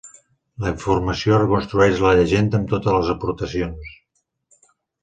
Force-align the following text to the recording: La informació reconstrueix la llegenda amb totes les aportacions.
La 0.63 0.71
informació 0.75 1.37
reconstrueix 1.43 2.01
la 2.07 2.15
llegenda 2.21 2.61
amb 2.63 2.73
totes 2.75 2.99
les 2.99 3.13
aportacions. 3.17 3.97